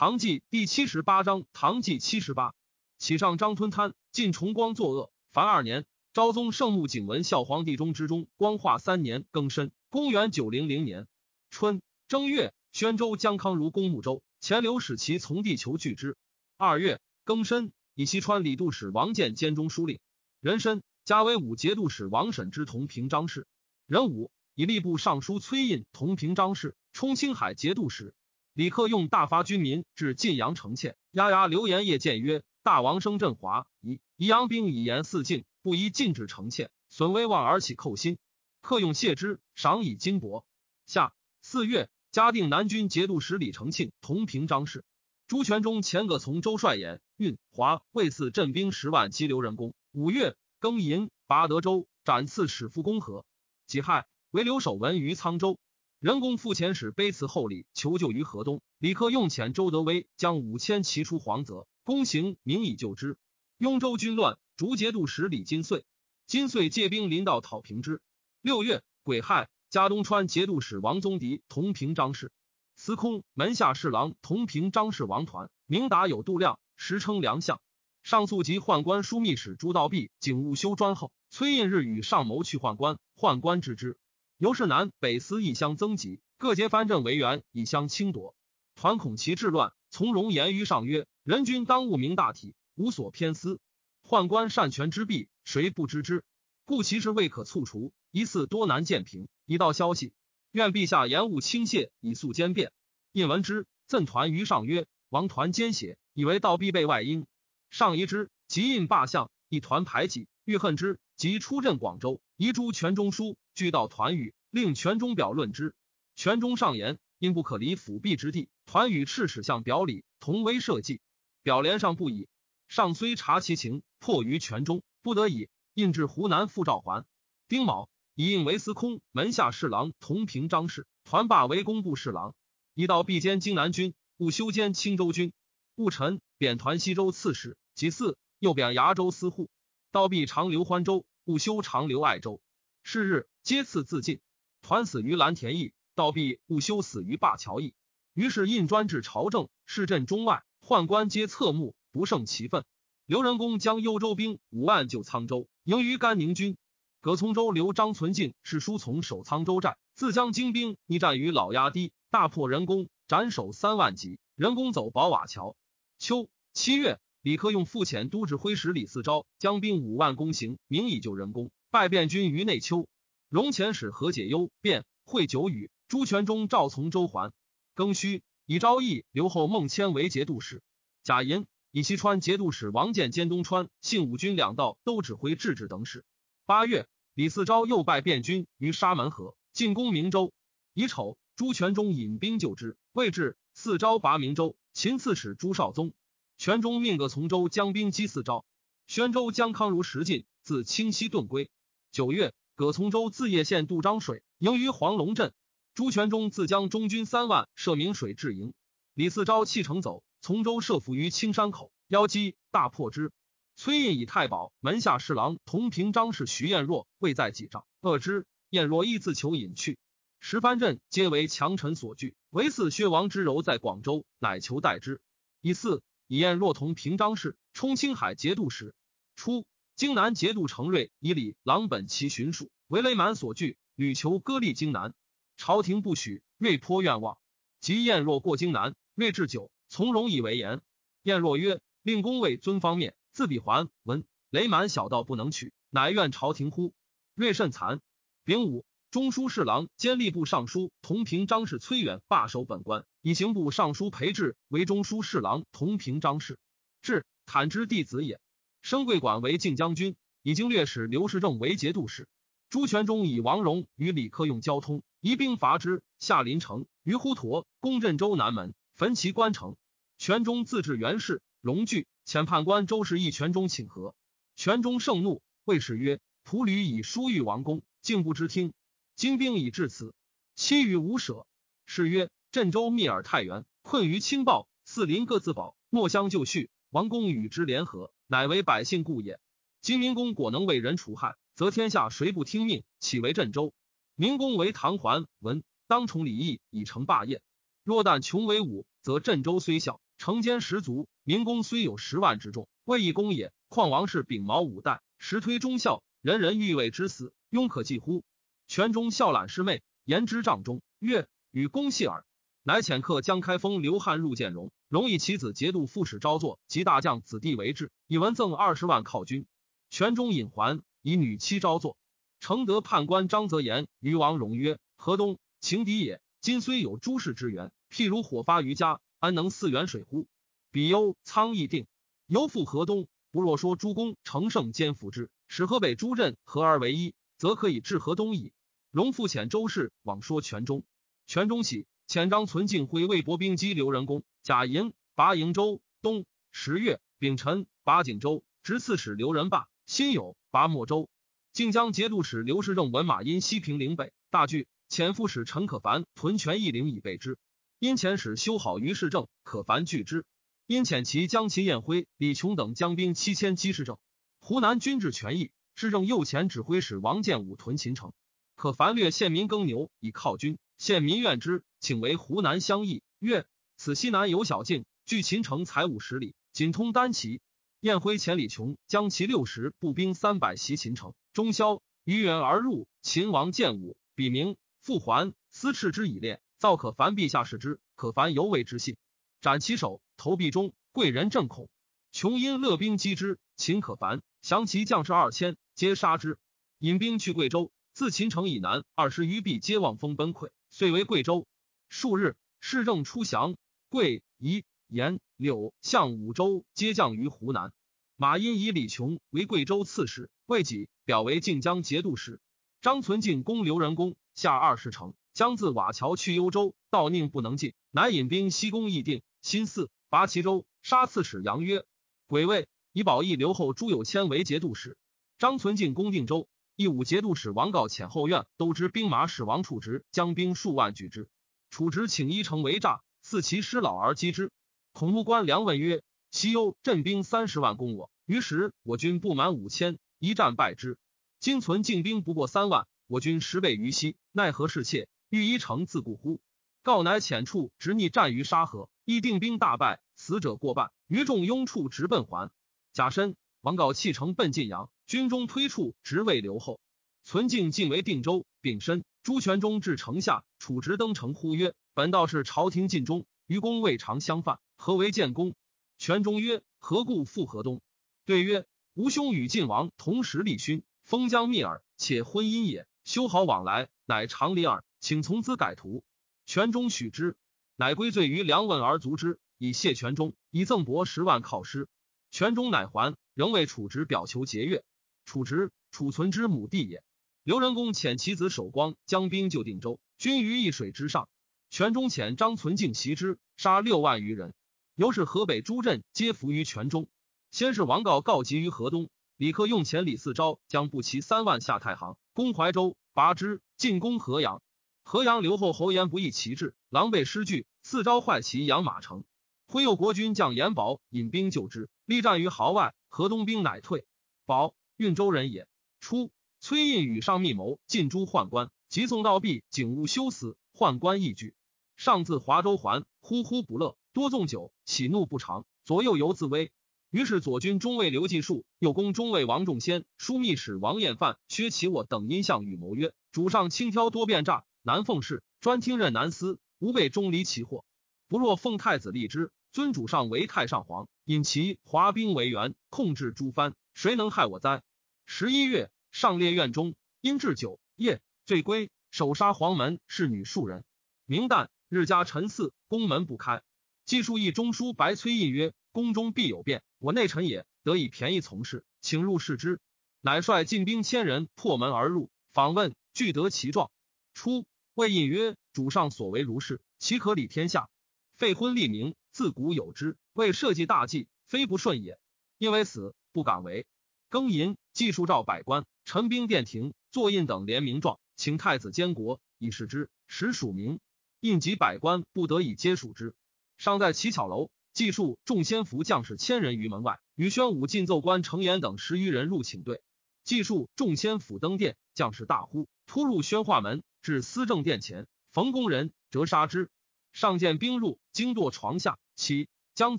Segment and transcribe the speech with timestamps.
[0.00, 2.54] 唐纪第七十八章，唐纪七十八，
[2.96, 5.12] 启上张吞贪，晋崇光作恶。
[5.30, 5.84] 凡二年，
[6.14, 11.06] 昭宗圣穆景文孝皇帝中之中，光化三年庚申，公元九零零年
[11.50, 16.16] 春正月，宣州江康如公穆州，前刘使其从地求拒之。
[16.56, 20.00] 二月庚申，以西川李度使王建兼中书令，
[20.40, 23.46] 壬申，加为武节度使王审之同平章事。
[23.84, 28.14] 壬午，以吏部尚书崔胤同平章事，充青海节度使。
[28.52, 38.18] 李克用大发军民至晋阳城堑，压牙刘延业谏曰：“大王生振华，宜宜阳兵以严四境，不宜禁止城堑，损威望而起寇心。”
[38.60, 40.42] 克用谢之，赏以金帛。
[40.84, 44.84] 下四月，嘉定南军节度使李承庆同平章事。
[45.28, 49.74] 朱全忠前葛从周帅演运华为赐镇兵十万击刘仁恭。
[49.92, 53.24] 五月庚寅，拔德州，斩刺史傅公和。
[53.68, 55.60] 己亥，为留守文于沧州。
[56.00, 58.62] 人工副遣使卑辞厚礼，求救于河东。
[58.78, 63.18] 李克用遣周德威将五千骑出黄泽，公行明以救之。
[63.58, 65.84] 雍州军乱，逐节度使李金穗。
[66.26, 68.00] 金穗借兵临到讨平之。
[68.40, 72.32] 六月癸亥，加东川节度使王宗迪同平张氏。
[72.76, 77.60] 司空门下侍郎同平张氏王团，明达有度量，时称良相。
[78.02, 83.98] 上诉及宦官枢密使朱道弼警务修专后，崔胤日与上谋去宦官，宦官知之。
[84.40, 88.34] 由是南北司一相增急，各结藩镇为援，以相侵夺。
[88.74, 93.60] 团恐其治乱，从容言于上曰：“人君当务明大体，无所偏私。
[94.02, 96.24] 宦官擅权之弊，谁不知之？
[96.64, 99.28] 故其事未可促除，疑似多难见平。
[99.44, 100.14] 一道消息，
[100.52, 102.72] 愿陛下延误轻泄，以速兼变。”
[103.12, 107.26] 印闻之，赠团于上曰：“王团奸邪，以为道必备外因。”
[107.68, 113.36] 上疑之，即印罢相，一团排挤，欲恨之，即出镇广州，移诸全中书。
[113.60, 115.74] 俱到团羽，令全中表论之。
[116.16, 118.48] 全中上言：因不可离辅弼之地。
[118.64, 121.02] 团羽赤使向表里，同威社稷。
[121.42, 122.26] 表连上不已。
[122.68, 127.04] 上虽察其情，迫于全中，不得已，印至湖南复召还。
[127.48, 130.86] 丁卯，以印为司空门下侍郎，同平章事。
[131.04, 132.34] 团罢为工部侍郎。
[132.72, 135.34] 一到必兼荆南军，务修兼青州军。
[135.74, 137.58] 戊辰，贬团西州刺史。
[137.74, 139.50] 其次，又贬崖州司户。
[139.92, 142.40] 道必长留欢州，务修长留爱州。
[142.82, 143.28] 是日。
[143.50, 144.20] 皆赐自尽，
[144.62, 147.74] 团死于蓝田驿，道毕务修死于灞桥驿。
[148.14, 152.64] 于是印专至朝政，市镇中外宦官皆侧目，不胜其愤。
[153.06, 156.56] 刘仁恭将幽州兵五万救沧州，迎于甘宁军。
[157.00, 164.20] 葛从周留张存进是书从守沧州寨，自将精兵逆战于老崖堤，大破人工，斩首三万级。
[164.36, 165.56] 人工走宝瓦桥。
[165.98, 172.86] 秋七月，李克用复遣都指挥使李嗣昭将兵五万攻行，明以救人工，败变军于内丘。
[173.30, 177.32] 荣前使何解忧变会久语，朱全忠赵从周还。
[177.76, 180.64] 庚戌，以昭义留后孟谦为节度使。
[181.04, 186.04] 贾寅，以西川节度使王建兼东川信武军两道都指挥制置等事。
[186.44, 190.32] 八月，李嗣昭又败变军于沙门河，进攻明州。
[190.74, 194.56] 乙丑，朱全忠引兵救之，未至，嗣昭拔明州。
[194.72, 195.92] 秦刺史朱绍宗，
[196.36, 198.44] 全忠命各从州将兵击嗣昭。
[198.88, 201.48] 宣州将康如石进，自清溪遁归。
[201.92, 202.34] 九月。
[202.60, 205.32] 葛从周自叶县渡漳水，营于黄龙镇。
[205.72, 208.52] 朱全忠自将中军三万设明水至营。
[208.92, 213.12] 李嗣昭弃城走，从州设伏于青山口，邀击大破之。
[213.56, 218.26] 崔胤以太保门下侍郎同平章事徐彦若未在己帐，恶之。
[218.50, 219.78] 彦若亦自求隐去。
[220.18, 225.00] 十番镇皆为强臣所惧，唯嗣薛王之柔在广州，乃求代之。
[225.40, 228.74] 以四以彦若同平章事，充青海节度使。
[229.16, 229.46] 初。
[229.80, 234.92] 荆南节度承瑞以礼郎本其巡属，为雷满所拒，屡求割立荆南，
[235.38, 236.22] 朝廷不许。
[236.36, 237.16] 瑞颇愿望，
[237.60, 240.60] 及晏若过荆南，瑞至久，从容以为言。
[241.02, 246.74] 晏若曰：“令公为尊方面，自比还闻雷满小道不能取，乃愿朝廷乎？”
[247.16, 247.80] 瑞甚惭。
[248.22, 256.38] 丙午，中书侍郎兼吏部尚书同平章事崔远罢守本官，以刑部尚书裴志为中书侍郎同平章事。
[256.82, 258.20] 志坦之弟子也。
[258.62, 262.08] 升贵管为晋将军，已经略使刘世正为节度使。
[262.48, 269.56] 朱全忠以王荣与李克用交通，移兵伐之，下临城，于滹沱攻镇州南门，焚其关城。
[269.98, 273.94] 全忠自治元氏，荣惧，遣判官周氏义全忠请和。
[274.34, 278.52] 全忠盛怒，谓使曰：“仆吕以书谕王公，竟不知听。
[278.96, 279.94] 今兵已至此，
[280.34, 281.26] 期于无舍。”
[281.66, 286.50] 是曰：“镇州密尔太原，困于轻暴，四邻各自保，莫相就绪。
[286.70, 289.20] 王公与之联合。”乃为百姓故也。
[289.60, 292.64] 今明公果能为人除害，则天下谁不听命？
[292.80, 293.54] 岂为镇州？
[293.94, 297.22] 明公为唐桓文，当崇礼义，以成霸业。
[297.62, 303.32] 若但穷为武，则镇州虽小，城坚十足，明公虽有十万之众，未易攻也。
[303.46, 308.02] 况王氏秉毛五代，实推忠孝，人人欲为之死，庸可计乎？
[308.48, 312.04] 权中孝览师妹，言之帐中，曰：“与公戏耳。”
[312.42, 319.26] 乃遣客将开封刘汉入见荣，荣以其子节度副使招作及大将子弟为质，以文赠二十万犒军。
[319.68, 321.76] 权中引还，以女妻招作。
[322.18, 330.06] 承德判官张泽言于王荣曰：“河东情敌也，今虽有诸事之源，譬如火发于家，安能四远水乎？
[330.50, 331.66] 比忧仓邑定，
[332.06, 332.88] 犹复河东。
[333.12, 338.32] 不若说诸公乘胜兼服之，使河北诸镇合而为一，则可以治河东矣。”
[338.72, 340.62] 荣复遣周氏往说权中，
[341.06, 346.04] 权中喜，遣张存敬会魏博兵击刘仁恭，贾银拔营州东。
[346.30, 350.88] 十月丙辰，拔锦州，执刺史刘仁霸，辛酉，拔莫州。
[351.32, 357.18] 靖江节度使刘世正闻马因西平陵北大惧，遣副使陈可凡屯权义陵以备之。
[357.58, 360.04] 因遣使修好于世正，可凡拒之。
[360.46, 363.78] 因遣其将秦彦辉、李琼等将兵七千击世正。
[364.20, 367.92] 湖南军至权义，世正右前指挥使王建武屯秦城，
[368.36, 372.82] 可凡略县民耕牛以犒军，县民怨之，请为湖南乡邑。
[372.98, 373.24] 曰：
[373.56, 377.22] 此西南有小径，距秦城才五十里，仅通丹旗。
[377.60, 380.92] 彦辉遣李琼将其六十步兵三百袭秦城。
[381.14, 382.68] 中宵，于远而入。
[382.82, 386.20] 秦王见武，笔名复还，私斥之以列。
[386.36, 388.76] 造可凡陛下视之，可凡犹未之信，
[389.22, 390.52] 斩其首，投壁中。
[390.72, 391.48] 贵人正恐，
[391.90, 393.18] 琼因勒兵击之。
[393.34, 396.18] 秦可凡降其将士二千，皆杀之。
[396.58, 401.26] 引兵去贵州，自秦城以南二十余壁，皆望风崩溃，遂为贵州。
[401.68, 403.36] 数日，市政出降，
[403.68, 407.52] 贵、宜、延、柳、向五州皆降于湖南。
[407.96, 410.68] 马殷以李琼为贵州刺史，魏己。
[410.84, 412.20] 表为靖江节度使，
[412.62, 421.64] 张存敬攻刘仁恭，下二十城，将自瓦桥去幽州，道宁不能进，乃引兵西攻义定、新四、拔齐州，杀刺史杨约。
[422.08, 424.76] 癸未，以保义留后朱有谦为节度使。
[425.16, 426.28] 张存敬攻定州，
[426.60, 431.08] 义武节度使王告遣后院都知兵马使王处直将兵数万拒之。
[431.48, 434.30] 处直请一城为诈，似其师老而击之。
[434.72, 440.76] 孔目官梁问曰：“西幽镇兵三十万攻我，于时我军不满五千。”一战败之，
[441.18, 446.20] 今存进兵不过三万，我军十倍于西，奈何侍妾欲一城自固乎？
[446.62, 452.30] 告乃遣处直逆战于沙河，亦定兵大败，死者过半，余众拥处直奔还。
[452.74, 456.58] 甲申，王告弃城奔晋阳，军中推处直未留后。
[457.04, 458.26] 存敬进为定州。
[458.40, 465.36] 丙申，朱全忠至城下，楚直登城呼曰：“本道是朝廷尽忠，于公未尝相犯，何为建功？”
[465.78, 467.62] 全忠曰：“何故复河东？”
[468.04, 468.48] 对曰。
[468.74, 474.64] 吾兄与晋王同时立勋，封疆密耳，且婚姻也，修好往来，乃常理耳。
[474.80, 475.84] 请从兹改图。
[476.26, 477.16] 权中许之，
[477.54, 481.68] 乃归罪于梁问而卒之，以谢权中，以赠帛十万犒师。
[482.10, 484.62] 权中乃还，仍为楚直表求节钺。
[485.04, 486.82] 楚直，储存之母弟也。
[487.22, 491.08] 刘仁恭遣其子守光将兵救定州，军于易水之上。
[491.50, 494.34] 权中遣张存敬袭之，杀六万余人。
[494.74, 496.88] 由是河北诸镇皆服于权中。
[497.30, 504.42] 先是王告告急于河东，李克用遣李嗣昭将步骑三万下太行，攻怀州，拔之，进攻河阳。
[504.82, 507.46] 河阳留后侯延不义旗帜，狼狈失据。
[507.62, 509.04] 嗣昭坏其养马城，
[509.46, 513.84] 挥右国军将严宝引兵救之，力战于壕外，河东兵乃退。
[514.24, 515.46] 宝运州人也。
[515.78, 516.10] 初，
[516.40, 521.34] 崔胤与上密谋进诛宦官，急送到毕，景物休死，宦官亦惧。
[521.76, 526.50] 上自华州还，呼呼不乐，多纵酒，喜怒不常，左右犹自危。
[526.88, 537.66] 于是左军中尉刘继树，右攻中尉王仲先，枢密使王彦范、薛其我等因向与谋曰：“主上轻佻多变诈，难奉事，专听任难司，吾辈中离其祸。
[538.08, 544.62] 不若奉太子立之，尊主上为太上皇，引其华兵为援，控制诸藩，谁能害我哉？”
[545.12, 550.64] 十一月，上列院中，因置酒夜，醉归，首杀黄门侍女数人。
[551.04, 553.42] 明旦，日加晨祀，宫门不开。
[553.84, 559.60] 季树一中书白崔胤曰：“宫中必有变。”我内臣也，得以便宜从事，请入视之。
[560.00, 563.72] 乃率进兵千人破门而入，访问，俱得其状。
[564.14, 567.68] 初，谓隐曰：“主上所为如是，岂可理天下？
[568.14, 571.98] 废婚立名，自古有之，为社稷大计，非不顺也。
[572.38, 573.66] 因为死，不敢为。
[574.08, 579.90] 庚寅，计数召百官，陈兵殿庭，坐印等联名状，请太子监国，以示之。
[580.06, 580.80] 时署名，
[581.20, 583.14] 印及百官不得以皆属之。
[583.58, 589.82] 尚在乞巧楼。”计数众先伏将士千人于门外，与宣武进奏官程延等十余人入请队。
[590.22, 596.70] 计数众先府登殿，将士大呼，突入宣化门，至司政殿前，逢工人折杀之。
[597.12, 599.98] 上见兵入，惊堕床下，起将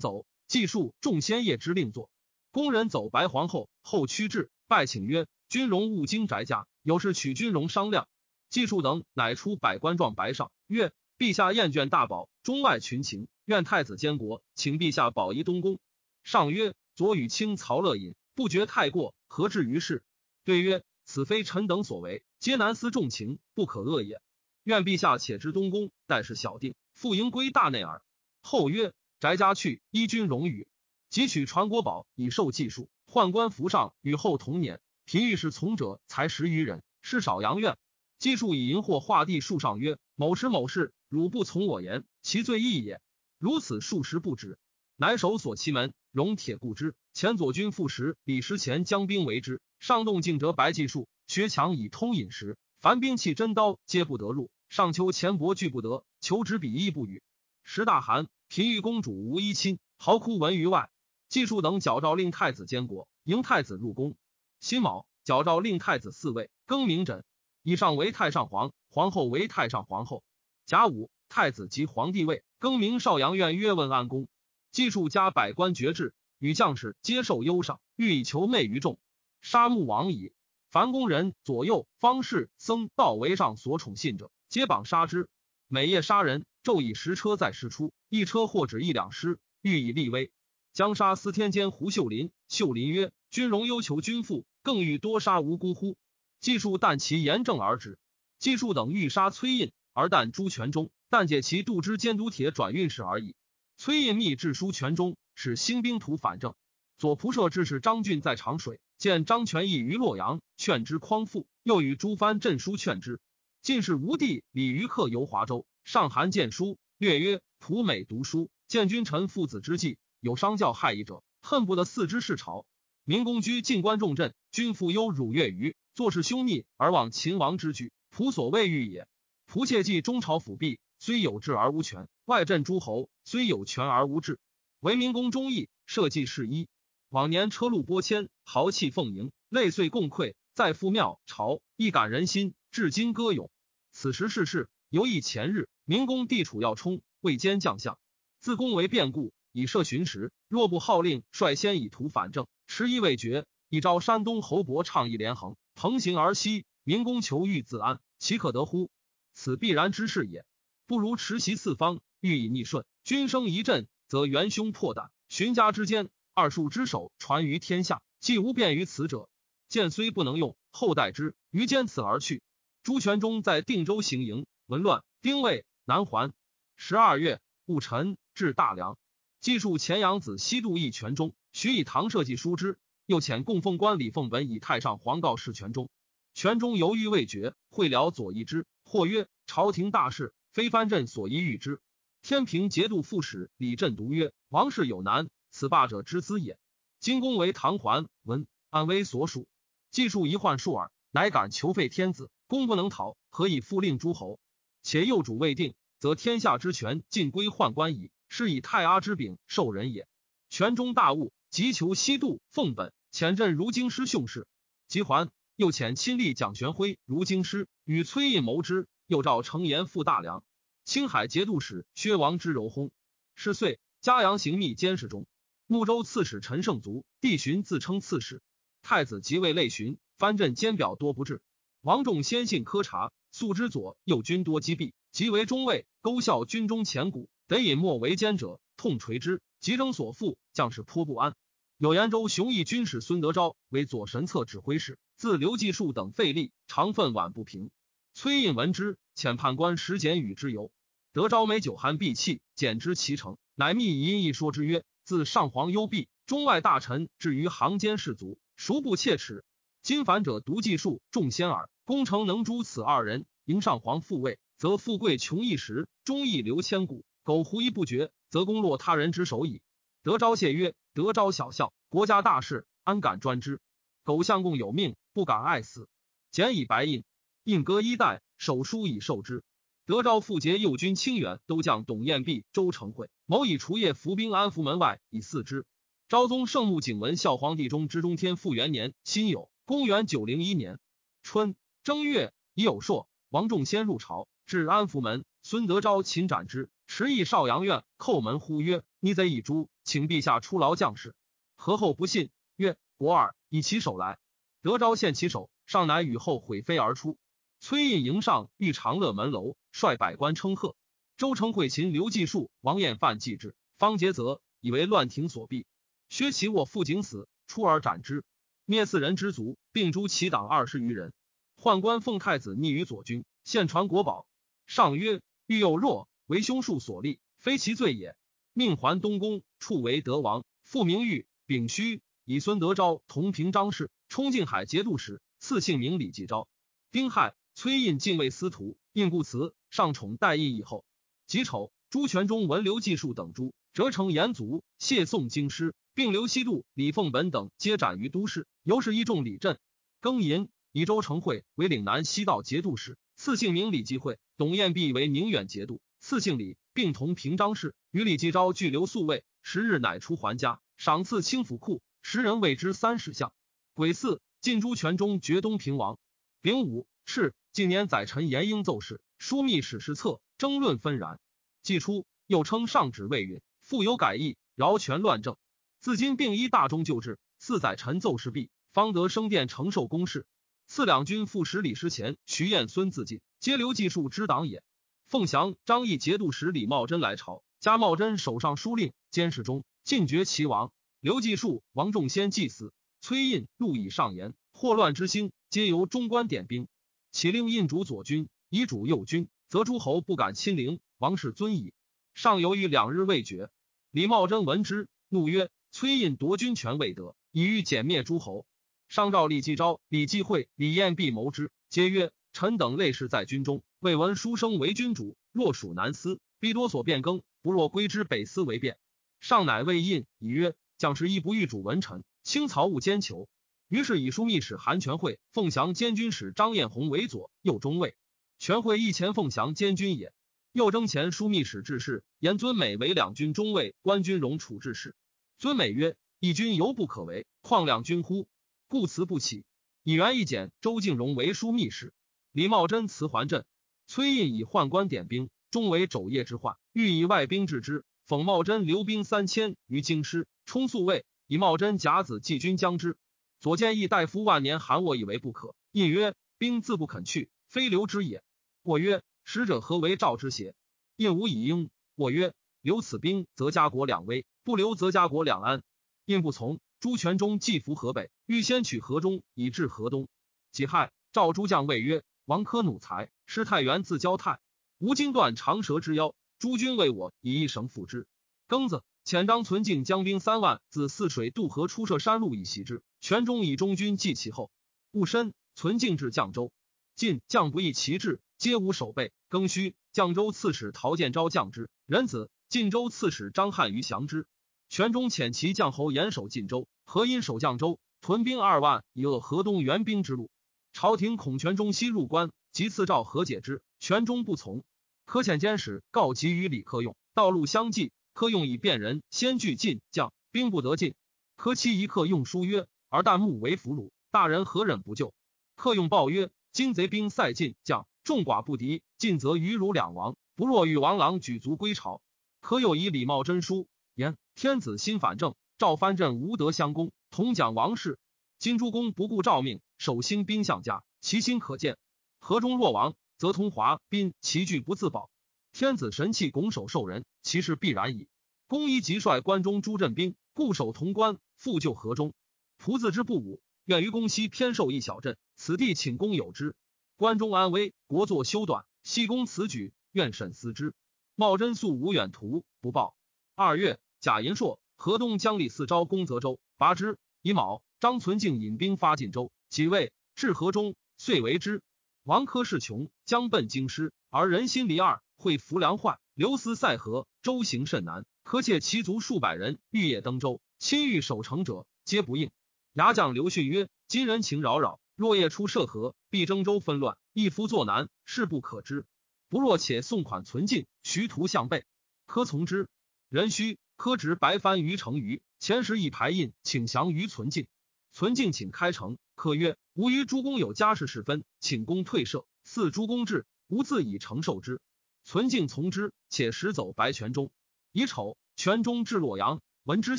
[0.00, 2.08] 走，计数众先业之令作。
[2.50, 8.08] 宫人走白皇后，后趋至，拜请曰：“君荣勿惊宅家，有事取君荣商量。”
[8.48, 15.78] 计数等乃出百官状白上，曰：“陛下厌倦大宝，中外群情，愿太子监国，请陛下保一东宫。”
[16.24, 20.02] 上曰：“左与卿曹乐饮，不觉太过，何至于是？”
[20.42, 24.22] 对曰：“此非臣等所为，皆难思重情，不可恶也。
[24.62, 28.00] 愿陛下且知东宫，待事小定，复迎归大内耳。”
[28.40, 30.66] 后曰：“翟家去，依君荣语。
[31.10, 32.88] 即取传国宝，以受技术。
[33.12, 34.80] 宦官服上，与后同年。
[35.04, 37.76] 平御史从者才十余人，是少阳院。
[38.18, 43.02] 技术以银货画地树上曰：‘某时某事，汝不从我言，其罪亦也。’
[43.38, 44.56] 如此数十不止，
[44.96, 46.94] 乃守锁其门，容铁固之。
[47.12, 54.48] 前左军副使李时前将兵围之。”上动静折白技术，学强以通饮食，凡兵器真刀皆不得入。
[54.70, 57.22] 上求钱帛拒不得，求纸笔亦不与。
[57.62, 60.88] 时大寒，平玉公主无衣亲，嚎哭闻于外。
[61.32, 64.16] 技术等矫诏令太子监国，迎太子入宫。
[64.60, 67.24] 辛卯，矫诏令太子嗣位，更名枕。
[67.62, 70.24] 以上为太上皇，皇后为太上皇后。
[70.66, 74.28] 甲午，太子即皇帝位，更名少阳院，曰问安公。
[74.72, 78.98] 技术加百官爵制，与将士皆受优赏，欲以求媚于众。
[79.40, 80.34] 杀戮亡矣。
[80.68, 85.30] 凡宫人左右方士僧道为上所宠信者，皆绑杀之。
[85.66, 90.30] 每夜杀人，昼以十车载师出，一车或止一两师，欲以立威。
[90.72, 92.30] 将杀司天监胡秀林。
[92.48, 95.96] 秀林曰：“君荣忧求君父，更欲多杀无辜乎？”
[96.40, 97.98] 计数但其严正而止。
[98.38, 103.34] 计数等欲杀崔胤，而但诛全中，但解其度之监督铁转运使而已。
[103.76, 106.54] 崔胤密致书全中，使兴兵图反正。
[106.98, 108.80] 左仆射致使张俊在长水。
[108.98, 113.18] 见张全义于洛阳，劝之匡复，又与朱藩镇书劝之。
[113.60, 122.64] 进士吴地李于客游华州，上函见书，略曰：“仆美读书，见君臣父子之际，有伤教害夷者，恨不得四之是朝。
[123.02, 129.08] 明公居进关重镇，君父忧辱越于，做事凶逆而忘秦王之举，仆所谓欲也。
[129.52, 134.38] 仆切记中朝辅弼，虽有志而无权；外镇诸侯，虽有权而无志。
[134.78, 136.68] 为明公忠义，社稷事一。”
[137.10, 142.54] 往年车路拨迁，豪气奉迎，泪碎共馈，再赴庙朝，亦感人心。
[142.70, 143.50] 至今歌咏。
[143.90, 145.68] 此时世事，犹忆前日。
[145.84, 147.98] 明公地处要冲，未兼将相，
[148.38, 150.32] 自宫为变故，以设巡时。
[150.48, 156.64] 若不号令，率先以图反正，迟疑未决，以招山东侯伯倡议连横，横行而西。
[156.84, 158.90] 明公求欲自安，岂可得乎？
[159.34, 160.44] 此必然之事也。
[160.86, 162.84] 不如持袭四方，欲以逆顺。
[163.04, 166.10] 君生一振，则元凶破胆，寻家之间。
[166.34, 169.28] 二树之首传于天下，既无便于此者。
[169.68, 172.42] 剑虽不能用，后代之于坚此而去。
[172.82, 176.32] 朱全忠在定州行营，闻乱，丁未南还。
[176.74, 178.98] 十二月戊辰，至大梁。
[179.42, 182.78] 记述前阳子西渡义全忠，许以唐社稷书之。
[183.06, 185.90] 又遣供奉官李凤本以太上皇告示全忠。
[186.32, 191.80] 全忠犹豫未决，会辽左翼之，或曰：“朝廷大事，非藩镇所宜预之。”
[192.22, 196.56] 天平节度副使李振独曰：“王室有难。”此霸者之资也。
[197.00, 199.48] 今公为唐桓文安危所属，
[199.90, 202.30] 既数一患数耳，乃敢求废天子。
[202.46, 204.38] 公不能讨，何以复令诸侯？
[204.84, 208.12] 且幼主未定，则天下之权尽归宦官矣。
[208.34, 210.08] 是以太阿之柄受人也。
[210.48, 214.46] 权中大悟，急求西渡，奉本遣镇如京师训事。
[214.88, 218.88] 即还，又遣亲历蒋玄辉如京师，与崔胤谋之。
[219.06, 220.42] 又召程延赴大梁。
[220.86, 222.90] 青海节度使薛王之柔薨。
[223.34, 225.26] 是岁，嘉阳行密监视中。
[225.66, 228.40] 睦州刺史陈胜卒，帝寻自称刺史。
[228.80, 231.42] 太子即位，累巡藩镇监表多不至。
[231.82, 239.42] 王仲先信科察，素之左右军多击毙，即为中尉，勾效军中前谷，得隐没为奸者，痛锤之。
[239.60, 241.34] 急征所附，将士颇不安。
[241.76, 247.70] 有延州雄毅军使孙德昭为左神策指挥使，自刘继树等费力，常愤晚不平。
[248.14, 250.72] 崔胤闻之，遣判官石简与之游。
[251.12, 254.82] 德昭美酒酣闭气，简之其成，乃密以音一说之曰。
[255.04, 259.44] 自上皇幽闭，中外大臣至于行间士卒，孰不切齿？
[259.82, 261.68] 今反者独计数，众仙耳。
[261.84, 267.04] 功成能诛此二人，迎上皇复位，则富贵穷一时，忠义留千古。
[267.24, 269.62] 苟狐疑不决，则功落他人之手矣。
[270.02, 273.60] 德昭谢曰：“德昭小孝，国家大事，安敢专之？
[274.02, 275.88] 苟相公有命，不敢爱死。”
[276.32, 277.04] 简以白印，
[277.44, 279.44] 印割衣带，手书以受之。
[279.86, 285.64] 德昭复结右军清远都将董彦弼、周成会，谋以除夜伏兵安福门外，以嗣之。
[286.08, 290.80] 昭宗圣穆景文孝皇帝中之中天复元年辛酉，公元九零一年
[291.22, 296.68] 春正月，已有朔，王仲先入朝，至安福门，孙德昭擒斩之。
[296.94, 301.14] 持邑少阳院叩门呼曰：“逆贼已诛，请陛下出劳将士。”
[301.56, 304.18] 何后不信，曰：“国尔，以其手来。”
[304.60, 307.16] 德昭献其手，上乃与后毁飞而出。
[307.60, 310.76] 崔胤迎上，遇长乐门楼，率百官称贺。
[311.16, 315.64] 周成会秦刘继树、王彦范继之，方杰则以为乱庭所避。
[316.10, 318.22] 薛其卧父景死，出而斩之，
[318.66, 321.14] 灭四人之族，并诛其党二十余人。
[321.56, 324.26] 宦官奉太子逆于左军，献传国宝。
[324.66, 328.16] 上曰：“欲有若，为凶术所立，非其罪也。”
[328.54, 333.90] 命还东宫，处为德王，复名誉，丙戌，以孙德昭同平章事。
[334.08, 336.48] 冲进海节度使，赐姓名李继昭。
[336.90, 340.86] 丁亥，崔胤进位司徒，印故辞，上宠代印以后。
[341.26, 348.46] 己丑，朱全忠闻刘继树等诛，折成严族，谢宋京师，并刘西度、李凤本等皆斩于都市。
[348.62, 349.58] 由是一众李振。
[350.00, 354.18] 庚寅，以周成会为岭南西道节度使，赐姓名李继会。
[354.38, 357.76] 董彦弼为宁远节度，赐姓李，并同平章事。
[357.92, 363.32] 与李继昭俱留宿卫，十日乃出还家，赏赐清府库，时人谓之三十项。
[363.72, 366.00] 癸巳，晋朱全忠绝东平王。
[366.40, 371.20] 丙午，是近年宰臣严英奏事，枢密史事册，争论纷然。
[371.62, 375.36] 既初，又称上旨未允，复有改易，饶权乱政。
[375.78, 380.26] 自今并依大中旧制，四宰臣奏事毕，方得升殿承受公事。
[380.66, 384.64] 赐两军副使李师前、徐彦、孙自尽，皆刘继树之党也。
[385.12, 390.72] 凤翔、张毅节度使李茂贞来朝，加茂贞手上书令、监视中，进爵齐王。
[391.00, 392.72] 刘继树、王仲先祭祀。
[393.02, 396.66] 崔胤路以上言，祸乱之兴，皆由中官点兵。
[397.10, 401.74] 启令印主左军，以主右军，则诸侯不敢亲临，王室尊矣。
[402.14, 403.50] 上犹豫两日未决。
[403.90, 408.46] 李茂贞闻之，怒曰：“崔胤夺军权未得，以欲歼灭诸侯。”
[408.88, 418.78] 上诏李继昭、李继会、李彦弼谋之，皆曰：“臣等类士在军中，未闻书生为君主，若属南司，必多所变更，不若归之北司为变。”
[419.18, 423.28] 上乃谓印以曰：“将士亦不欲主文臣。”清曹务兼求，
[423.66, 427.96] 于是以枢密使韩全会、凤翔监军使张彦宏为左右中尉。
[428.38, 430.14] 全会一前凤翔监军也。
[430.52, 434.94] 右征前枢密使致仕，言尊美为两军中尉，官军容处置使。
[435.38, 438.28] 尊美曰：“一军犹不可为，况两军乎？”
[438.68, 439.44] 故辞不起。
[439.82, 441.92] 以元一简周敬荣为枢密使。
[442.30, 443.44] 李茂贞辞还镇。
[443.94, 447.84] 崔胤以宦官点兵，终为昼夜之患，欲以外兵制之。
[448.08, 451.04] 讽茂贞留兵三千于京师，充宿卫。
[451.26, 452.96] 以茂贞甲子继军将之，
[453.38, 455.54] 左建议大夫万年韩我以为不可。
[455.72, 458.22] 印曰：“兵自不肯去，非留之也。”
[458.64, 460.54] 我曰：“使者何为召之邪？”
[460.96, 461.68] 印无以应。
[461.94, 465.62] 我曰：“留此兵，则家国两危；不留，则家国两安。”
[466.06, 466.60] 印不从。
[466.80, 470.08] 朱全忠既服河北，欲先取河中，以至河东。
[470.50, 472.02] 己亥，召诸将谓曰
[472.32, 474.40] ：“王科弩才，师太原自交泰，
[474.78, 476.14] 吴京断长蛇之腰。
[476.38, 478.06] 诸军为我以一绳缚之。”
[478.48, 478.82] 庚子。
[479.04, 484.50] 遣张存敬将兵三万自泗水渡河出射山路以袭之，全中以中军继其后。
[484.92, 486.52] 戊申，存敬至绛州，
[486.94, 489.12] 晋将不义其志，皆无守备。
[489.28, 494.26] 庚戌，绛州刺史陶建昭将之，仁子；晋州刺史张汉于降之。
[494.70, 500.30] 全中遣其将侯严守晋州，何因守绛州，屯兵二万以扼河东援兵之路。
[500.72, 504.64] 朝廷恐权中西入关，即赐诏和解之，权中不从。
[505.04, 507.92] 可遣监使告急于李克用，道路相继。
[508.14, 510.94] 克用以辨人，先拒进将兵不得进。
[511.36, 515.14] 科期一刻用书曰：“而旦暮为俘虏，大人何忍不救？”
[515.56, 522.02] 克用报曰：“今贼兵塞进将，众寡不敌，进则余如两亡，不若与王郎举足归朝。”
[522.40, 527.98] 可又以礼貌真书言：“天子心反正，赵藩镇无德相攻，同讲王事。
[528.42, 531.78] 今诸公不顾诏命，守兴兵相家，其心可见。
[532.18, 535.10] 河中若亡，则同华宾齐聚不自保。”
[535.54, 538.08] 天子神器拱手受人，其事必然矣。
[538.48, 542.14] 公一即率关中诸镇兵固守潼关，复救河中。
[542.60, 546.56] 仆自之不武，愿于公西偏受一小镇，此地请公有之。
[546.96, 550.74] 关中安危，国祚修短，西公此举，愿审思之。
[551.14, 552.96] 茂贞素无远图，不报。
[553.36, 556.98] 二月，贾银硕、河东将吏四昭攻泽州，拔之。
[557.24, 561.64] 乙卯，张存敬引兵发晋州，几位至河中，遂为之。
[562.04, 565.02] 王珂势穷，将奔京师，而人心离二。
[565.16, 568.06] 会浮梁坏，流思塞河，舟行甚难。
[568.22, 572.30] 苛切其族数百人，欲夜登舟，亲欲守城者，皆不应。
[572.72, 578.86] 牙将刘训曰：“今人情扰扰，若夜出涉河，必征舟纷乱，一夫作难，事不可知。
[579.28, 581.64] 不若且送款存进，徐图向背。”
[582.06, 582.68] 苛从之。
[583.08, 587.48] 壬戌，苛执白帆于城隅，前时一排印，请降于存进。
[587.92, 592.24] 存敬请开城，可曰：“吾于诸公有家事事分，请公退赦。
[592.42, 594.62] 似诸公至，吾自以承受之。”
[595.04, 597.30] 存敬从之，且时走白泉中。
[597.70, 599.98] 以丑，泉中至洛阳，闻之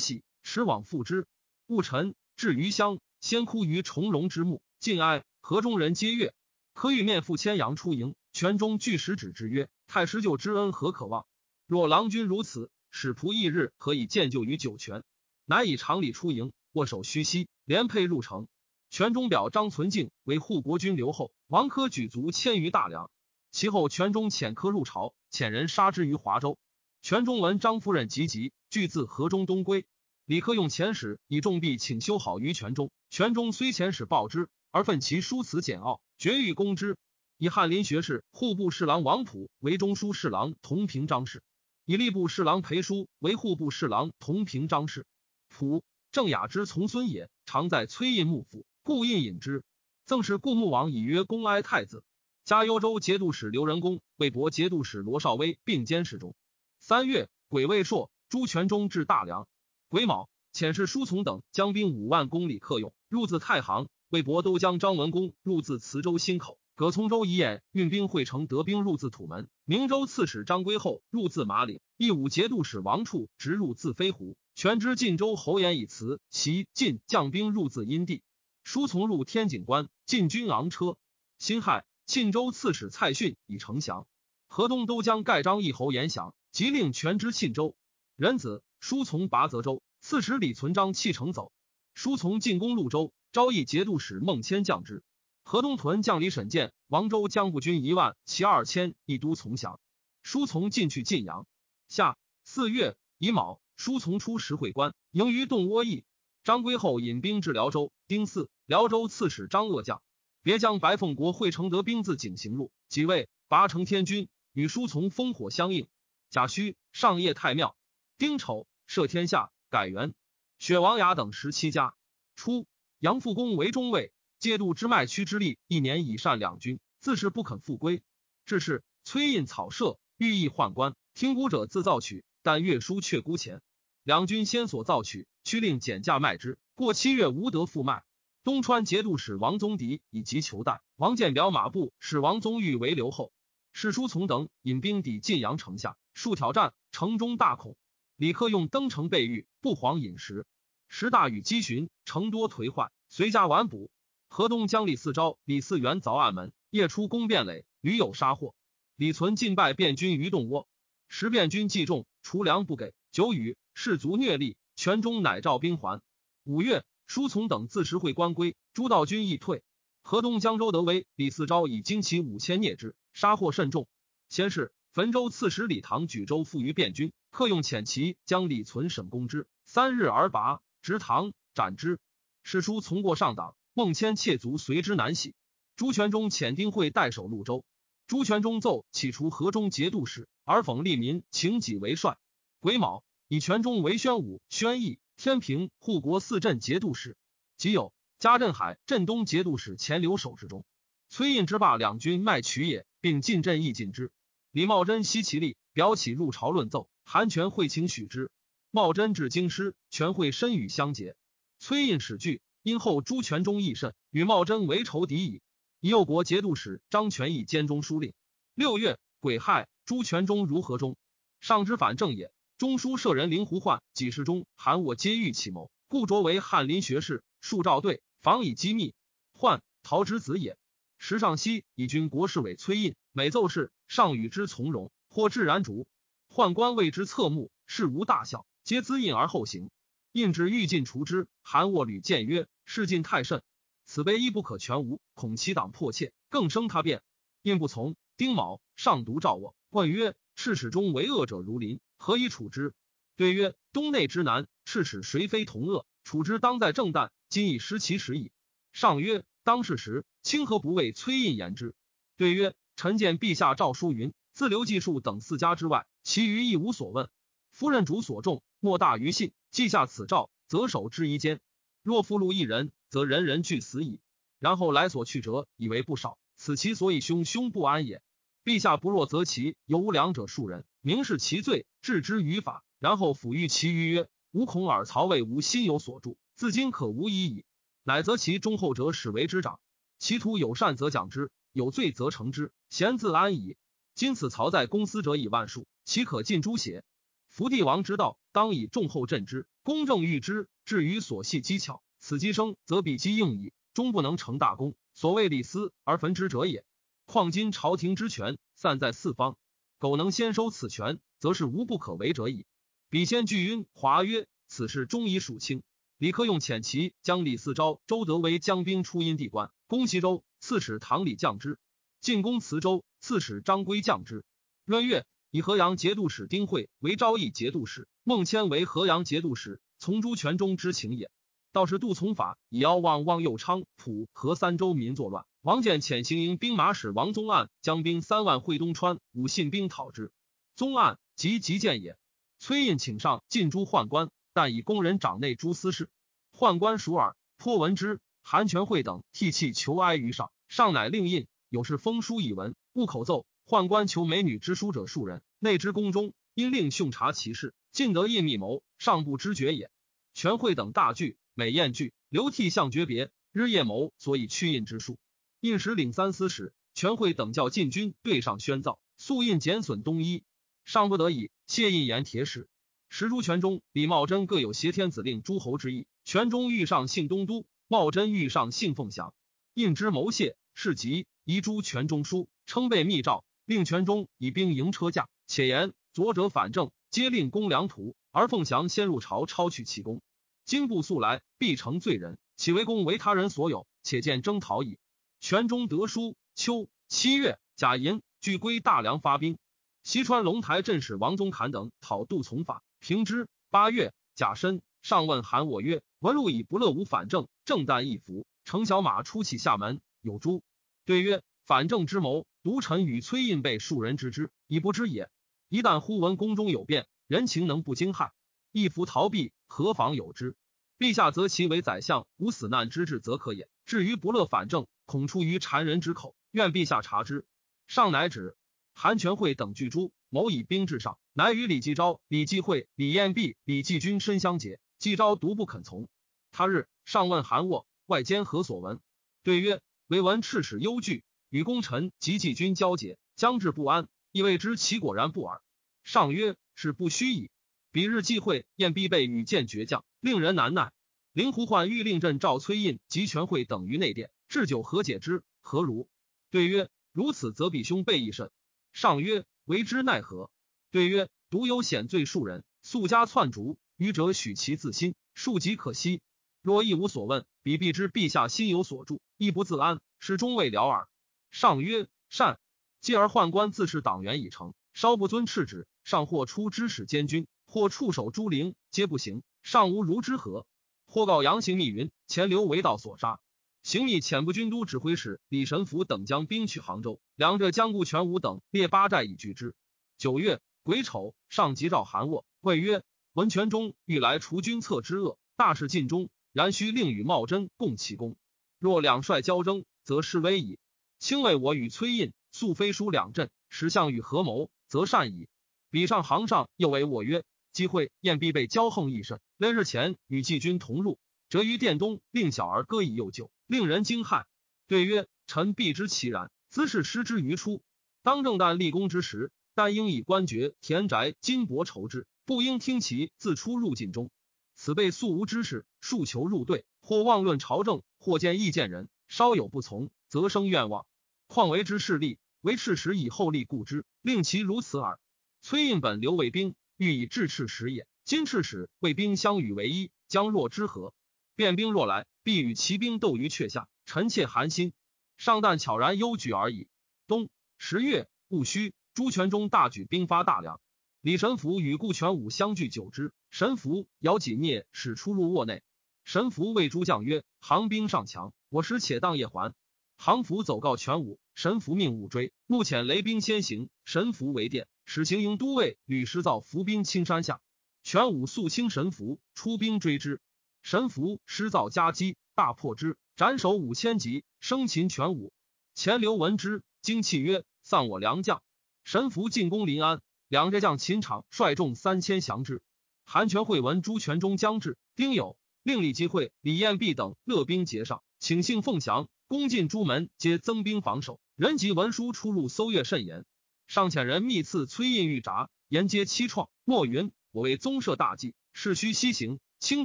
[0.00, 1.28] 喜，驰往复之。
[1.66, 5.24] 戊辰，至余乡，先哭于重荣之墓，尽哀。
[5.40, 6.34] 河中人皆悦。
[6.72, 11.26] 可欲面赴千阳出营，泉中具使止之曰：“太师救之恩何可忘？
[11.68, 15.04] 若郎君如此，使仆一日可以见救于九泉。”
[15.46, 18.48] 乃以常礼出营，握手虚膝，连辔入城。
[18.90, 23.10] 泉中表张存敬为护国军留后，王珂举卒千余大梁。
[23.50, 26.58] 其后泉中遣科入朝，遣人杀之于华州。
[27.02, 29.84] 泉中闻张夫人急急，俱自河中东归。
[30.24, 32.90] 李克用遣使以重币请修好于泉中。
[33.10, 36.96] 泉中虽遣使报之，而愤其书辞简傲，绝欲攻之。
[37.36, 41.42] 以翰林学士、户部侍郎王溥为中书侍郎同平章事，
[41.84, 45.04] 以吏部侍郎裴叔为户部侍郎同平章事。
[45.48, 45.82] 普
[46.14, 49.64] 郑雅之从孙也，常在崔胤幕府，故胤引之。
[50.04, 52.04] 赠使故穆王以曰公哀太子。
[52.44, 56.36] 加幽州节度使刘仁恭、魏博节度使罗绍威并监视中。
[56.78, 59.48] 三月，癸未朔，朱全忠至大梁。
[59.88, 63.88] 癸卯，遣使书从等将兵五万公里克用，入自太行。
[64.08, 66.60] 魏博都将张文公入自磁州新口。
[66.76, 69.48] 葛从周遗演运兵会成得兵入自土门。
[69.64, 71.80] 明州刺史张归厚入自马岭。
[71.96, 74.36] 义武节度使王处直入自飞狐。
[74.54, 78.22] 全知晋州侯延以辞其晋将兵入自阴地。
[78.62, 80.96] 书从入天井关，晋军昂车。
[81.38, 81.84] 辛亥。
[82.06, 84.06] 沁州刺史蔡训以呈降，
[84.46, 87.76] 河东都将盖章一侯延祥，即令全知沁州。
[88.14, 91.50] 仁子书从拔泽州，刺史李存璋弃城走。
[91.94, 95.02] 书从进攻潞州，昭义节度使孟谦降之。
[95.44, 99.80] 河东屯将李沈建、王州将步军一万，其二千一都从降。
[100.22, 101.46] 书从进去晋阳。
[101.88, 106.04] 夏四月乙卯，书从出石会关，营于洞窝邑。
[106.42, 107.92] 张归后引兵至辽州。
[108.06, 110.02] 丁巳，辽州刺史张鄂将。
[110.42, 115.88] 别将白凤国会承德兵自井行入，即位拔成天军，与书从烽火相应。
[116.28, 117.76] 贾诩上谒太庙。
[118.18, 120.14] 丁丑，赦天下，改元。
[120.58, 121.94] 雪王雅等十七家。
[122.36, 122.66] 初，
[122.98, 128.02] 杨复公为中尉，借度支麦区之力，一年以善两军，自是不肯复归。
[128.44, 133.62] 至是，崔胤草设，寓意宦官，听鼓者自造曲，但乐书却孤钱。
[134.02, 138.04] 两军先所造曲，屈令减价卖之，过七月无得复卖。
[138.42, 143.32] 东川节度使王宗迪以及求代，王建表马步，使王宗玉为留后。
[143.72, 147.78] 史书从等引兵抵晋阳城下，数挑战，城中大恐。
[148.14, 150.44] 李克用登城备御，不遑饮食。
[150.86, 153.90] 时大雨积旬，城多颓坏，随家完补。
[154.28, 158.54] 河东将李嗣昭、李嗣源凿暗门，夜出攻便垒，屡有杀获。
[158.96, 160.68] 李存进败便军于洞窝，
[161.08, 162.92] 时便军计重，除粮不给。
[163.12, 166.02] 久雨，士卒虐力，全中乃召兵还。
[166.42, 166.84] 五月。
[167.06, 169.62] 书从等自持会官归，诸道军亦退。
[170.00, 173.86] 河东江州德威李嗣昭以精骑五千灭之，杀获甚众。
[174.30, 182.00] 先是，汾州刺史李唐举州附于汴军，客用遣骑将李存审攻之，三日而拔，执唐斩之。
[182.42, 185.34] 史书从过上党，孟谦窃卒随之南徙。
[185.76, 187.66] 朱全忠遣丁会代守潞州。
[188.06, 192.18] 朱全忠奏起除河中节度使，而讽利民，请己为帅。
[192.60, 194.98] 癸卯，以全忠为宣武、宣义。
[195.16, 197.16] 天平护国四镇节度使，
[197.56, 200.66] 即有嘉镇海镇东节度使钱留守之中。
[201.08, 204.10] 崔胤之罢两军卖曲也，并进镇亦进之。
[204.50, 208.30] 李茂贞悉其力，表起入朝论奏，韩权会请许之。
[208.72, 211.16] 茂贞至京师，全会深与相结。
[211.60, 215.40] 崔胤始惧，因后朱全忠亦甚，与茂贞为仇敌矣。
[215.84, 218.14] 以右国节度使张全义兼中书令。
[218.54, 220.96] 六月癸亥，朱全忠如河中，
[221.40, 222.32] 上之反正也。
[222.56, 228.94] 中书舍人林胡焕、几世中、韩我皆欲起谋，故擢为翰林学士，数召对，防以机密。
[229.34, 230.56] 焕，陶之子也。
[230.96, 235.86] 时上西以军国事委崔胤，每奏事，上与之从容，或自然逐。
[236.30, 239.68] 宦官谓之侧目，事无大小，皆咨胤而后行。
[240.12, 243.42] 胤之欲尽除之，韩我屡谏曰：“事尽太甚，
[243.84, 247.02] 此碑亦不可全无，恐其党迫切，更生他变。”
[247.42, 247.96] 应不从。
[248.16, 252.74] 丁卯，上读召我，问曰：“赤史中为恶者如林。”何以处之？
[253.16, 255.84] 对曰：东内之难，赤使谁非同恶？
[256.04, 258.30] 处之当在正旦，今已失其时矣。
[258.72, 261.74] 上曰：当是时，清何不为崔胤言之？
[262.16, 267.08] 对曰：臣见陛下诏书云：自刘季树等四家之外，其余亦无所问。
[267.50, 269.32] 夫人主所重，莫大于信。
[269.50, 271.40] 记下此诏，则守之一间。
[271.84, 274.00] 若俘虏一人，则人人俱死矣。
[274.38, 276.16] 然后来所去者，以为不少。
[276.38, 278.00] 此其所以凶凶不安也。
[278.42, 280.64] 陛下不若择其有无两者数人。
[280.80, 287.44] 明示其罪，治之于法，然后抚育其余曰：“吾恐尔曹魏无心有所助，自今可无已矣。”
[287.84, 289.60] 乃择其忠厚者，使为之长。
[289.98, 293.58] 其徒有善则奖之，有罪则惩之，贤自安矣。
[293.94, 296.82] 今此曹在公司者以万数，岂可尽诛邪？
[297.28, 300.46] 伏帝王之道，当以重厚镇之，公正欲之。
[300.66, 304.76] 至于所系机巧，此机生则比机应矣，终不能成大功。
[304.92, 306.64] 所谓李斯而焚之者也。
[307.06, 309.36] 况今朝廷之权散在四方，
[309.78, 312.46] 苟能先收此权，则是无不可为者矣。
[312.90, 315.62] 彼先拒晕华曰：“此事终以属清。”
[315.96, 320.24] 李克用遣其将李嗣昭、周德为将兵出阴地关，攻西州。
[320.40, 321.58] 刺史唐李降之，
[322.02, 322.84] 进攻磁州。
[323.00, 324.24] 刺史张归降之。
[324.66, 331.10] 闰月，以河阳节度使丁会为昭义节度使，孟谦为河阳节度使，从诸权中之情也。
[331.50, 335.26] 道士杜从法以邀望望右昌、蒲和三州民作乱。
[335.42, 340.12] 王建遣行营兵马使王宗案将兵三万会东川，武信兵讨之。
[340.54, 341.96] 宗案即急见也。
[342.38, 345.90] 崔胤请上进诸宦官，但以宫人掌内诸司事。
[346.30, 347.98] 宦官熟耳，颇闻之。
[348.22, 353.26] 韩全会等涕泣求哀于上，上乃令印，有事封书以文，勿口奏。
[353.46, 359.70] 宦官求美女之书者数人，内之宫中，因令训察其事，尽得印密谋，尚不知觉也。
[360.14, 364.98] 全会等大惧，美艳惧，流涕向诀别，日夜谋，所以屈印之术。
[365.40, 370.24] 印时领三司使，全会等教禁军对上宣造，素印减损东衣，
[370.64, 372.48] 尚不得已谢印言铁使。
[372.88, 377.44] 时诸权中，李茂贞各有挟天子令诸侯之意，权中欲上幸东都。
[377.66, 379.14] 茂贞欲上信凤翔，
[379.54, 385.08] 印之谋谢，是急遗诸权中书，称被密诏，令全中以兵迎车驾。
[385.26, 390.02] 且言左者反正，皆令公良图，而凤翔先入朝，抄取其功。
[390.44, 392.18] 今不速来，必成罪人。
[392.36, 393.66] 岂为公为他人所有？
[393.82, 394.78] 且见征讨矣。
[395.20, 399.38] 全中得书，秋七月，甲寅，俱归大梁发兵。
[399.82, 403.28] 西川龙台镇使王宗侃等讨杜从法，平之。
[403.50, 405.82] 八月，甲申，上问韩我曰。
[406.00, 410.42] 文禄以不乐无反正，正旦一服，乘小马出起厦门，有诸
[410.84, 415.10] 对曰：反正之谋，独臣与崔胤被数人知之，已不知也。
[415.50, 418.12] 一旦忽闻宫中有变，人情能不惊骇？
[418.50, 420.36] 一服逃避，何妨有之？
[420.78, 423.48] 陛下择其为宰相，无死难之志，则可也。
[423.66, 427.26] 至于不乐反正，恐出于谗人之口，愿陛下察之。
[427.66, 428.36] 上乃止。
[428.72, 434.58] 韩全会等拒诸，谋以兵至上，乃与李继昭、李继会、李彦弼、李继军深相结。
[434.78, 435.88] 继昭独不肯从。
[436.32, 438.80] 他日上问韩沃外间何所闻？
[439.22, 441.04] 对曰：唯闻赤使忧惧，
[441.34, 445.42] 与功臣及季军交结，将至不安，亦未知其果然不耳。
[445.82, 447.28] 上曰：是不虚矣。
[447.72, 450.72] 彼日忌会燕必备与见绝将，令人难耐。
[451.12, 455.88] 灵狐患欲令朕召崔胤及全会等于内殿，置酒和解之，何如？
[456.30, 458.30] 对曰：如此，则比兄备亦甚。
[458.72, 460.30] 上曰：为之奈何？
[460.70, 466.00] 对曰：独有险罪数人，素家篡逐，愚者许其自新，庶极可惜。
[466.42, 470.88] 若一无所问，彼必知陛下心有所住，亦不自安，始终未了耳。
[471.34, 472.38] 上曰：善。
[472.80, 479.24] 继而宦官自恃党员已成，稍不遵敕旨，上或出知使监军，或触手诸陵，皆不行。
[479.42, 480.46] 上无如之何？
[480.86, 483.18] 或告杨行密云：钱刘为道所杀。
[483.64, 489.56] 行密遣部军都指挥使李神福等将兵去杭州，两者将顾全武等列八寨以拒之。
[489.98, 496.10] 九月癸丑，上即召韩沃，谓曰：文权中欲来除君侧之恶，大事尽忠。
[496.30, 498.14] 然须令与茂贞共其功。
[498.60, 500.60] 若两帅交争，则失威矣。
[501.04, 505.28] 卿为我与崔胤素非书两阵，使项羽合谋，则善矣。
[505.68, 509.20] 比上行上又为我曰：机会燕必被骄横亦甚。
[509.36, 514.24] 连日前与季军同入，折于殿东，令小儿歌以幼救，令人惊骇。
[514.66, 517.62] 对曰：臣必知其然，兹是失之于初。
[518.02, 524.10] 当正旦立功之时，但应以官爵、田宅、金帛酬之，不应听其自出入境中。
[524.54, 530.86] 此辈素无知识，数求入队，或妄论朝政，或见意见人，稍有不从，则生愿望。
[531.34, 535.00] 况为之势力，为赤时以后立故之，令其如此耳。
[535.42, 537.88] 崔胤本留卫兵，欲以制赤时也。
[538.04, 540.94] 今赤使卫兵相与为一，将若之何？
[541.34, 544.72] 变兵若来，必与骑兵斗于阙下，臣妾寒心。
[545.16, 546.68] 上旦悄然忧惧而已。
[547.08, 550.60] 冬十月戊戌，朱全忠大举兵发大梁。
[551.00, 555.64] 李神福与顾全武相聚久之，神福摇戟灭，使出入卧内。
[556.04, 559.52] 神福谓诸将曰：“行兵上强，我师且当夜还。”
[559.96, 562.32] 行服走告全武，神符命勿追。
[562.46, 567.40] 目遣雷兵先行，神符为殿，使行营都尉吕师造伏兵青山下。
[567.82, 570.20] 全武肃清神符，出兵追之。
[570.62, 575.32] 神符师造夹击，大破之，斩首五千级，生擒全武。
[575.74, 578.42] 钱刘闻之，惊泣曰：“丧我良将！”
[578.84, 580.00] 神符进攻临安。
[580.28, 582.62] 两浙将秦场率众三千降之。
[583.04, 591.18] 韩全会闻朱全忠将至，丁酉，令李继会、李彦弼等勒兵节上，请幸凤翔，攻进朱门，皆增兵防守。
[591.34, 593.24] 人及文书出入，搜阅甚严。
[593.66, 596.50] 上遣人密赐崔胤玉札，沿接七创。
[596.64, 599.40] 莫云：“我为宗社大计，事须西行。
[599.58, 599.84] 卿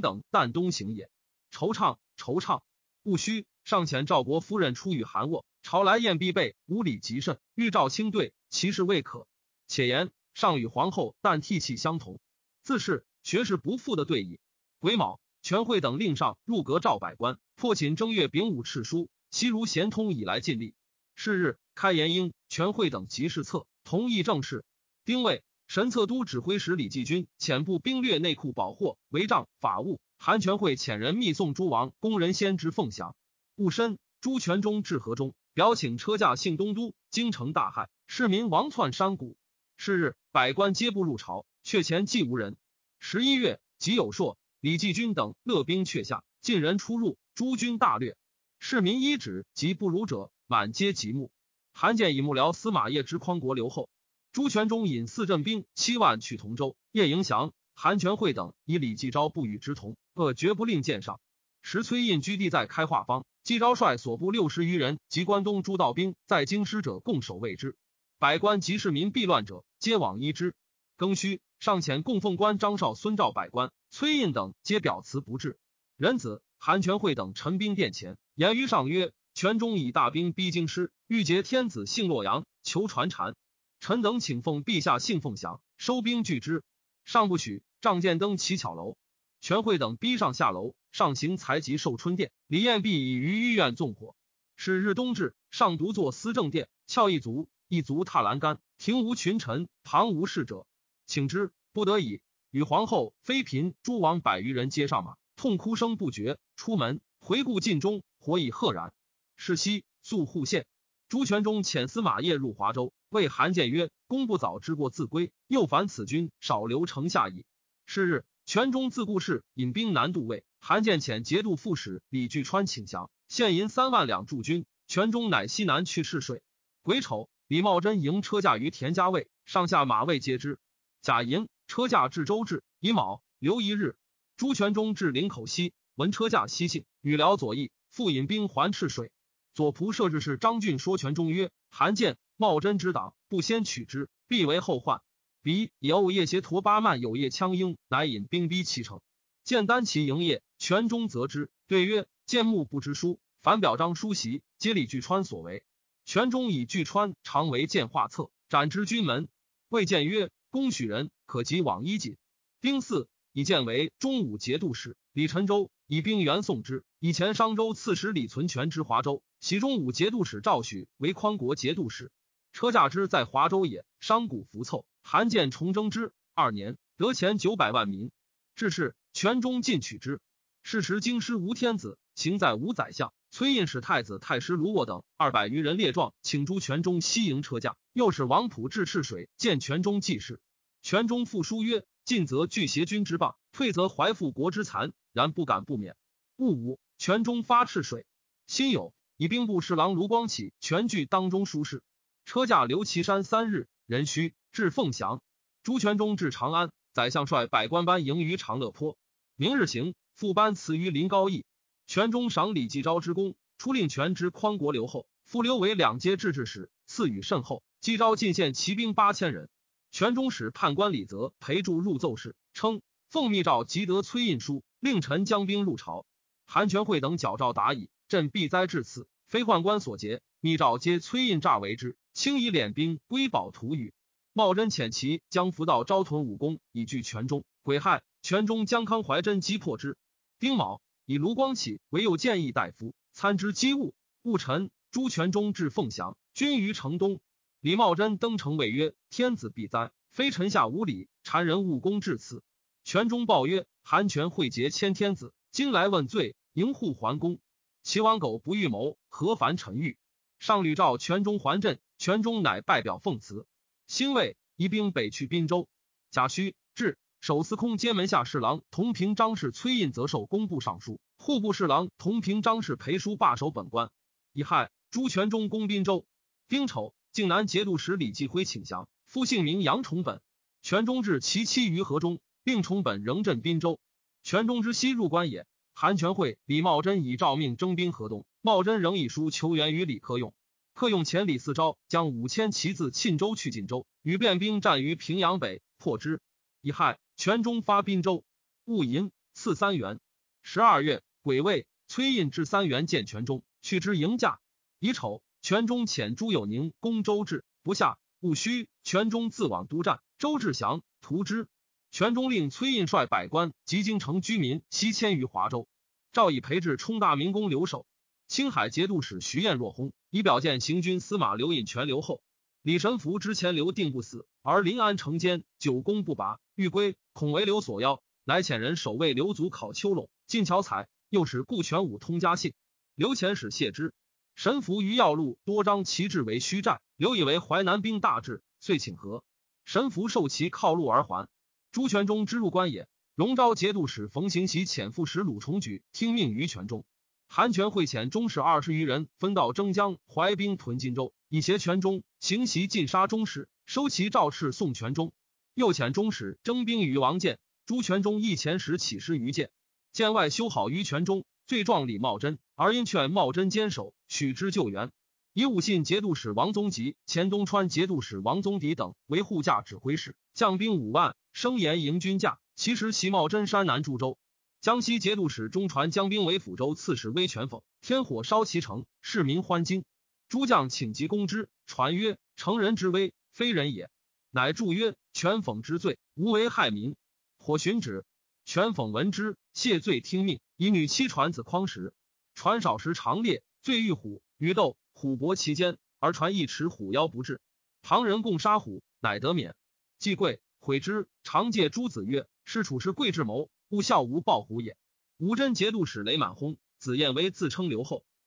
[0.00, 1.10] 等但东行也。”
[1.50, 2.60] 惆怅，惆怅。
[3.02, 7.38] 戊戌，上遣赵国夫人出与韩卧，朝来宴必备，无礼极甚。
[7.54, 9.26] 欲召卿对，其事未可。
[9.66, 12.20] 且言上与皇后但涕泣相同，
[12.62, 14.38] 自是学士不复的对矣。
[14.78, 20.74] 癸卯，全会等令上入阁召百官，破寝正月丙午敕书，悉如咸通以来尽力。
[21.14, 24.64] 是日，开延英、全会等集事策，同议政事。
[25.04, 30.00] 丁未，神策都指挥使李继军遣部兵掠内库宝货违帐法物。
[30.18, 33.14] 韩全会遣人密送诸王宫人先知凤翔。
[33.56, 36.94] 戊申，朱全忠至河中，表请车驾幸东都。
[37.10, 39.36] 京城大骇，市民亡窜山谷。
[39.76, 42.56] 是日，百官皆不入朝，阙前既无人。
[42.98, 48.16] 十一月，吉有朔，李继军等勒兵阙下，尽人出入，诸军大略。
[48.62, 51.32] 市民依止，及不如者，满皆极目。
[51.72, 53.88] 韩建以幕僚司马业之匡国留后。
[54.32, 56.76] 朱全忠引四镇兵七万去同州。
[56.92, 59.96] 叶迎祥、韩全会等以李继昭不与之同。
[60.12, 61.20] 恶绝不令见上。
[61.62, 67.76] 时崔胤居地在开化坊，季昭率所部六十余人及关东诸道兵在京师者共守卫之。
[68.18, 70.54] 百官及市民避乱者，皆往依之。
[70.98, 75.58] 庚戌，上遣供奉官张绍、孙兆百官，崔胤等皆表辞不至。
[75.96, 83.36] 仁子、韩全会等陈兵殿前，言于上曰：“全中以大兵逼京师，欲劫天子幸洛阳，求传禅。
[83.80, 86.64] 臣等请奉陛下信奉降，收兵拒之。
[87.04, 87.62] 上不许。
[87.82, 88.96] 仗剑登乞巧楼。”
[89.42, 94.16] 全会等逼上下楼，上行才及寿春殿，李彦弼以于医院纵火。
[94.56, 100.66] 是日冬至，上独坐思政殿，翘一足，一足踏栏杆，庭无群臣，旁无侍者，
[101.04, 106.38] 请之，不得已，与皇后、妃嫔、诸王百余人皆上马，痛哭声不绝。
[106.56, 108.92] 出门回顾晋中，火已赫然。
[109.36, 110.66] 是夕，宿户县。
[111.08, 117.44] 朱全忠遣司马业入华州，谓韩建曰：“公不早知过自归，又烦此君少留城下矣。”
[117.86, 118.24] 是日。
[118.46, 124.66] 全中自故事引兵南渡魏，韩建遣节度副使李巨川请降，现银三万两驻军。
[124.88, 126.42] 全中乃西南去试水。
[126.82, 130.58] 癸丑，李茂贞迎车驾于田家卫，上下马未接之。
[131.00, 132.64] 甲寅，车驾至周至。
[132.80, 133.96] 乙卯，留一日。
[134.36, 139.12] 朱全忠至林口西，闻车驾西幸，与辽左翼，复引兵还赤水。
[139.52, 145.02] 左仆射制使张俊说全中曰：“韩建、茂贞之党，不先取之，必为后患。”
[145.44, 149.02] 彼以欧夜携陀巴曼有夜枪鹰，乃引兵逼其城。
[149.44, 155.64] 见单骑营业，全中责之，对曰：“见木不知书，凡表彰书席，皆李巨川所为。”
[156.06, 159.28] 全中以巨川常为见画策，斩之军门。
[159.68, 162.16] 魏见曰：“公许人，可及往衣锦。”
[162.62, 164.96] 丁巳，以建为中武节度使。
[165.12, 166.84] 李晨州以兵援送之。
[167.00, 172.12] 以前商州刺史李存全之华州，其中武节度使赵许为匡国节度使。
[172.52, 174.86] 车驾之在华州也，商贾浮凑。
[175.02, 178.12] 韩建重征之二年，得钱九百万民。
[178.54, 180.20] 至是，全中进取之。
[180.62, 183.12] 是时，京师无天子，行在无宰相。
[183.32, 187.76] 崔胤使太子太师卢沃等二百余人列状，请诸全中西营车驾。
[187.92, 190.40] 又使王普至赤水见全中济事。
[190.82, 195.96] 全中复书曰：“进则拒邪军之棒，退则怀复国之残，然不敢不免。”
[196.36, 198.06] 戊午，全中发赤水。
[198.46, 201.82] 辛酉，以兵部侍郎卢光启全据当中书事。
[202.24, 204.34] 车驾留岐山三日，壬戌。
[204.52, 205.22] 至凤翔，
[205.62, 208.98] 朱全忠至长安，宰相率百官班迎于长乐坡。
[209.36, 211.44] 明日行，副班辞于临高邑。
[211.86, 217.62] 全忠赏李继昭之功，出令全之匡国留后，复留为两阶制置使，赐予甚厚。
[217.80, 219.48] 继昭进献骑兵八千人。
[219.92, 226.04] 全忠使判官李泽陪助入奏事，称奉密诏即得崔印书，令臣将兵入朝。
[226.46, 230.22] 韩全会等矫诏答矣，朕必灾至此，非宦官所劫。
[230.40, 233.92] 密诏皆崔印诈为之，轻以敛兵归保土宇。
[234.32, 237.44] 茂贞遣其将伏到招屯武功，以拒全中。
[237.62, 239.96] 癸亥，全中将康怀真击破之。
[240.38, 243.94] 丁卯，以卢光启为右谏议大夫，参知机务。
[244.22, 247.20] 戊辰，朱全忠至凤翔，军于城东。
[247.60, 252.42] 李茂贞登城谓曰：“天子必灾，非臣下无礼，谗人误公至此。”
[252.82, 257.40] 全忠报曰：“韩权会结千天子，今来问罪，迎护桓公。
[257.82, 259.98] 齐王苟不预谋，何凡臣欲？”
[260.38, 263.48] 上吕召全忠还镇，全忠乃拜表奉辞。
[263.88, 265.68] 兴魏移兵北去滨州，
[266.12, 273.90] 贾诩至守司空兼门下侍郎同平张氏崔胤则受工部尚书，户部侍郎同平张氏裴叔罢守本官。
[274.32, 276.06] 乙亥，朱全忠攻滨州。
[276.46, 280.22] 丁丑，靖南节度使李继辉请降，夫姓名杨崇本。
[280.62, 283.80] 全忠至其妻于河中，并重本仍镇滨州。
[284.22, 285.46] 全中之西入关也。
[285.72, 290.34] 韩全会李茂贞以诏命征兵河东，茂贞仍以书求援于李克用。
[290.74, 296.20] 克用遣李四招，将五千骑自沁州去晋州，与便兵战于平阳北，破之。
[296.60, 298.24] 乙亥，全中发滨州，
[298.64, 300.00] 戊寅，赐三元。
[300.42, 304.40] 十二月，癸未，崔胤至三元见全中，去之迎驾。
[304.78, 307.98] 乙丑，全中遣朱友宁攻周至，不下。
[308.20, 311.48] 戊戌，全中自往督战，周至降，屠之。
[311.90, 315.68] 全中令崔胤率百官及京城居民西迁于华州。
[316.12, 317.86] 赵以培至充大明宫留守。
[318.28, 322.22] 青海节度使徐彦若薨，以表见行军司马刘隐全留后。
[322.62, 332.52] 李神福之前留定不死，而临安城坚久攻不拔，欲归，恐为刘所邀，乃遣人守卫刘祖考丘陇，进巧采，又使顾全武通家信。
[332.94, 333.94] 刘遣使谢之。
[334.36, 339.24] 神福于要路多张旗帜为虚战，刘以为淮南兵大至，遂请和。
[339.64, 341.28] 神福受其靠路而还。
[341.72, 342.88] 朱全忠之入关也。
[343.14, 346.84] 荣昭节度使冯行喜遣副使鲁重举听命于全中。
[347.28, 352.02] 韩权会遣中使二十余人，分道征江，淮兵屯荆州，以挟全中。
[352.18, 355.12] 行袭进杀中使，收其诏敕送全中。
[355.54, 357.38] 又遣中使征兵于王建。
[357.66, 359.52] 朱全忠一前时起师于建，
[359.92, 364.90] 建外修好于全中，罪状李茂贞，而因劝茂贞坚守，许之救援。
[365.32, 372.40] 以武信节度使王宗吉、前东川节度使王宗迪等为护驾指挥使，将兵五万，声言迎军驾。
[372.56, 374.18] 其实袭冒真山南诸州。
[374.60, 379.84] 江西节度使中传将兵为抚州刺史威权否，天火烧其城，市民欢惊。
[380.28, 383.88] 诸将请疾攻之，传曰：“成人之危，非人也。”
[384.32, 386.96] 乃助曰：“权讽之罪，无为害民。”
[387.38, 388.04] 火寻旨，
[388.44, 391.94] 权讽闻之，谢罪听命，以女妻传子匡时。
[392.34, 397.40] 传少时长猎，罪遇虎，与斗，虎搏其间，而传一尺虎腰不至。
[397.82, 399.54] 旁人共杀虎，乃得免。
[399.98, 404.76] 季贵悔之，常借诸子曰：“是楚是贵智谋。”勿效无抱虎也。
[405.16, 408.04] 吴真节度使雷满轰，子燕为自称留后。